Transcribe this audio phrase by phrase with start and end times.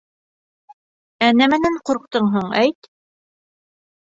[1.27, 2.91] Ә нәмәнән ҡурҡтың һуң әйт?